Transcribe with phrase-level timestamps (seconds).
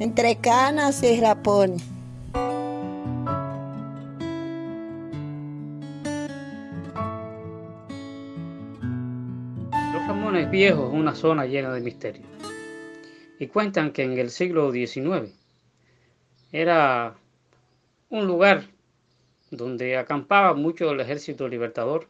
[0.00, 1.82] entre canas y rapones.
[9.92, 12.22] Los Ramones Viejos es una zona llena de misterio.
[13.40, 15.32] Y cuentan que en el siglo XIX
[16.52, 17.16] era
[18.08, 18.64] un lugar
[19.50, 22.08] donde acampaba mucho el ejército libertador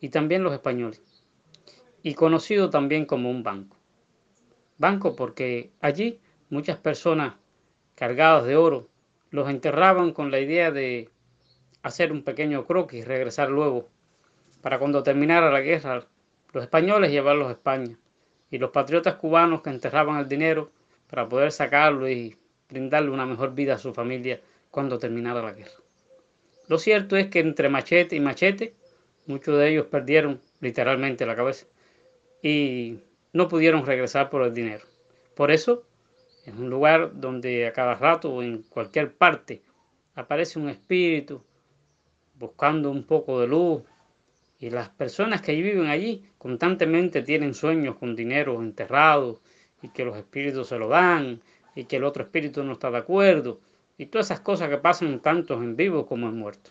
[0.00, 1.02] y también los españoles,
[2.02, 3.76] y conocido también como un banco.
[4.78, 6.18] Banco porque allí
[6.50, 7.34] muchas personas
[7.94, 8.88] cargadas de oro
[9.30, 11.08] los enterraban con la idea de
[11.82, 13.88] hacer un pequeño croquis y regresar luego,
[14.60, 16.04] para cuando terminara la guerra,
[16.52, 17.96] los españoles llevarlos a España,
[18.50, 20.70] y los patriotas cubanos que enterraban el dinero
[21.08, 22.36] para poder sacarlo y
[22.68, 25.78] brindarle una mejor vida a su familia cuando terminara la guerra.
[26.68, 28.74] Lo cierto es que entre machete y machete,
[29.26, 31.66] muchos de ellos perdieron literalmente la cabeza
[32.42, 32.98] y
[33.32, 34.84] no pudieron regresar por el dinero.
[35.34, 35.84] Por eso,
[36.44, 39.62] es un lugar donde a cada rato en cualquier parte
[40.14, 41.42] aparece un espíritu
[42.34, 43.82] buscando un poco de luz
[44.58, 49.40] y las personas que viven allí constantemente tienen sueños con dinero enterrado
[49.82, 51.40] y que los espíritus se lo dan
[51.74, 53.60] y que el otro espíritu no está de acuerdo
[53.98, 56.70] y todas esas cosas que pasan tanto en vivo como en muerto.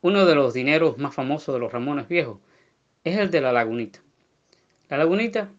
[0.00, 2.38] Uno de los dineros más famosos de los Ramones Viejos
[3.02, 4.00] es el de la Lagunita.
[4.88, 5.50] La Lagunita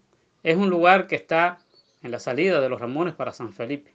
[0.44, 1.58] es un lugar que está
[2.06, 3.92] en la salida de los Ramones para San Felipe,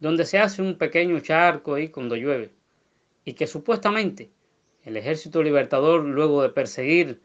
[0.00, 2.50] donde se hace un pequeño charco ahí cuando llueve,
[3.22, 4.30] y que supuestamente
[4.82, 7.20] el ejército libertador, luego de perseguir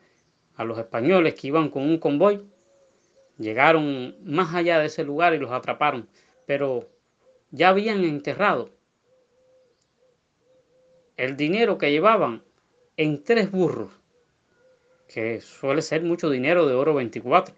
[0.56, 2.46] a los españoles que iban con un convoy,
[3.38, 6.10] llegaron más allá de ese lugar y los atraparon,
[6.46, 6.90] pero
[7.52, 8.72] ya habían enterrado
[11.16, 12.44] el dinero que llevaban
[12.98, 13.92] en tres burros,
[15.08, 17.56] que suele ser mucho dinero de oro 24.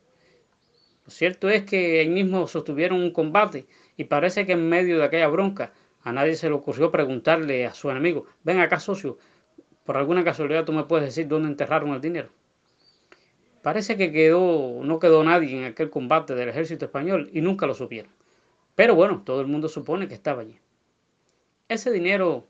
[1.12, 3.68] Cierto es que ahí mismo sostuvieron un combate
[3.98, 7.74] y parece que en medio de aquella bronca a nadie se le ocurrió preguntarle a
[7.74, 9.18] su enemigo, ven acá socio,
[9.84, 12.30] por alguna casualidad tú me puedes decir dónde enterraron el dinero.
[13.62, 17.76] Parece que quedó, no quedó nadie en aquel combate del ejército español y nunca lo
[17.76, 18.12] supieron.
[18.74, 20.58] Pero bueno, todo el mundo supone que estaba allí.
[21.68, 22.48] Ese dinero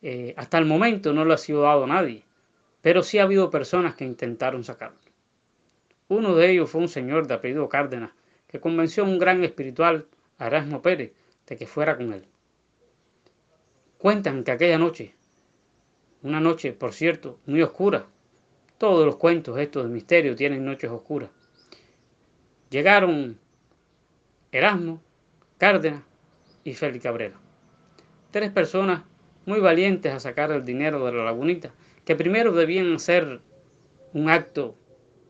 [0.00, 2.24] eh, hasta el momento no lo ha sido dado a nadie,
[2.80, 4.98] pero sí ha habido personas que intentaron sacarlo.
[6.12, 8.10] Uno de ellos fue un señor de apellido Cárdenas,
[8.46, 10.08] que convenció a un gran espiritual,
[10.38, 11.12] Erasmo Pérez,
[11.46, 12.26] de que fuera con él.
[13.96, 15.14] Cuentan que aquella noche,
[16.20, 18.04] una noche, por cierto, muy oscura,
[18.76, 21.30] todos los cuentos estos de misterio tienen noches oscuras,
[22.68, 23.38] llegaron
[24.50, 25.02] Erasmo,
[25.56, 26.02] Cárdenas
[26.62, 27.40] y Félix Cabrera.
[28.30, 29.00] Tres personas
[29.46, 31.72] muy valientes a sacar el dinero de la lagunita,
[32.04, 33.40] que primero debían hacer
[34.12, 34.76] un acto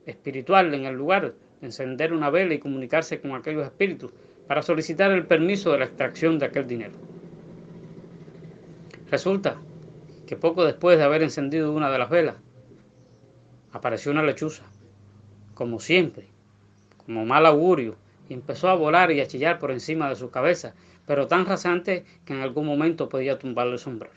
[0.06, 4.10] espiritual en el lugar, encender una vela y comunicarse con aquellos espíritus
[4.46, 6.94] para solicitar el permiso de la extracción de aquel dinero.
[9.10, 9.56] Resulta
[10.26, 12.36] que poco después de haber encendido una de las velas,
[13.72, 14.64] apareció una lechuza,
[15.54, 16.26] como siempre,
[17.04, 17.96] como mal augurio,
[18.28, 20.74] y empezó a volar y a chillar por encima de su cabeza,
[21.06, 24.14] pero tan rasante que en algún momento podía tumbarle el sombrero.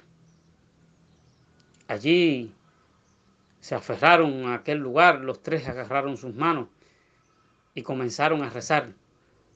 [1.87, 2.53] Allí
[3.65, 6.67] se aferraron a aquel lugar, los tres agarraron sus manos
[7.73, 8.89] y comenzaron a rezar,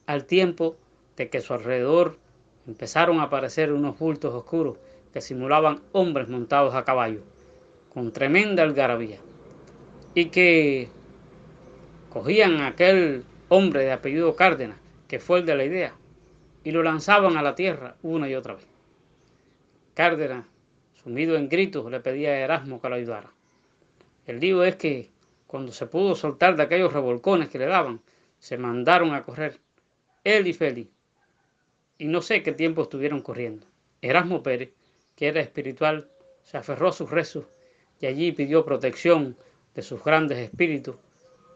[0.04, 0.74] al tiempo
[1.16, 2.18] de que a su alrededor
[2.66, 4.78] empezaron a aparecer unos bultos oscuros
[5.12, 7.22] que simulaban hombres montados a caballo,
[7.94, 9.20] con tremenda algarabía,
[10.16, 10.88] y que
[12.08, 15.94] cogían aquel hombre de apellido Cárdenas, que fue el de la idea,
[16.64, 18.66] y lo lanzaban a la tierra una y otra vez.
[19.94, 20.46] Cárdenas,
[21.00, 23.30] sumido en gritos, le pedía a Erasmo que lo ayudara.
[24.26, 25.10] El lío es que
[25.46, 28.00] cuando se pudo soltar de aquellos revolcones que le daban,
[28.38, 29.58] se mandaron a correr,
[30.24, 30.90] él y Félix,
[31.98, 33.66] y no sé qué tiempo estuvieron corriendo.
[34.00, 34.70] Erasmo Pérez,
[35.16, 36.08] que era espiritual,
[36.42, 37.44] se aferró a sus rezos
[38.00, 39.36] y allí pidió protección
[39.74, 40.96] de sus grandes espíritus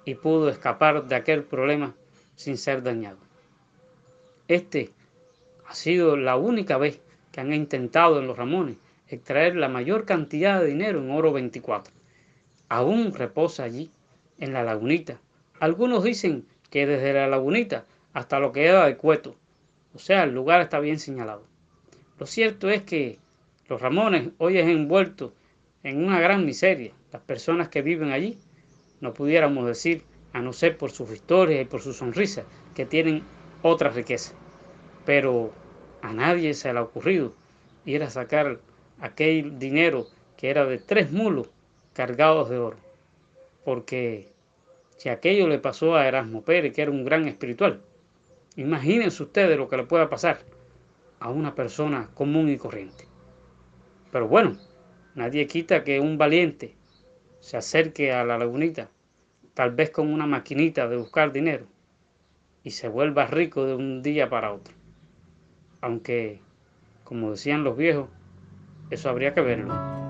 [0.05, 1.95] y pudo escapar de aquel problema
[2.37, 3.19] sin ser dañado.
[4.49, 4.91] Este
[5.67, 7.01] ha sido la única vez
[7.33, 8.77] que han intentado en los Ramones
[9.09, 11.93] extraer la mayor cantidad de dinero en oro 24.
[12.75, 13.93] Aún reposa allí,
[14.37, 15.21] en la lagunita.
[15.61, 19.37] Algunos dicen que desde la lagunita hasta lo que queda de Cueto.
[19.95, 21.47] O sea, el lugar está bien señalado.
[22.19, 23.21] Lo cierto es que
[23.69, 25.33] los Ramones hoy es envuelto
[25.85, 26.91] en una gran miseria.
[27.13, 28.41] Las personas que viven allí
[29.01, 32.43] no pudiéramos decir, a no ser por sus historias y por su sonrisa,
[32.75, 33.23] que tienen
[33.63, 34.35] otra riqueza.
[35.07, 35.53] Pero
[36.03, 37.37] a nadie se le ha ocurrido
[37.85, 38.59] ir a sacar
[38.99, 41.51] aquel dinero que era de tres mulos
[41.95, 42.77] cargados de oro.
[43.65, 44.29] Porque
[44.99, 47.81] si aquello le pasó a Erasmo Pérez, que era un gran espiritual,
[48.57, 50.39] Imagínense ustedes lo que le pueda pasar
[51.19, 53.07] a una persona común y corriente.
[54.13, 54.57] Pero bueno,
[55.17, 56.77] nadie quita que un valiente
[57.41, 58.91] se acerque a la lagunita,
[59.55, 61.67] tal vez con una maquinita de buscar dinero,
[62.63, 64.73] y se vuelva rico de un día para otro.
[65.81, 66.41] Aunque,
[67.03, 68.09] como decían los viejos,
[68.91, 70.04] eso habría que verlo.